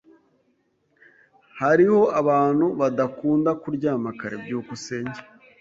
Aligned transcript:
Hariho 1.59 2.01
abantu 2.21 2.65
badakunda 2.79 3.49
kuryama 3.61 4.09
kare. 4.19 4.35
byukusenge 4.43 5.19